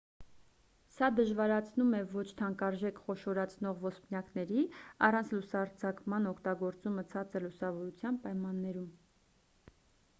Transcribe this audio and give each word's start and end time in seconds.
սա 0.91 1.07
դժվարացնում 1.17 1.91
է 1.97 1.99
ոչ 2.13 2.23
թանկարժեք 2.39 3.01
խոշորացնող 3.09 3.77
ոսպնյակների 3.83 4.63
առանց 5.09 5.29
լուսարձակման 5.35 6.25
օգտագործումը 6.31 7.03
ցածր 7.11 7.45
լուսավորության 7.47 8.17
պայմաններում 8.25 8.89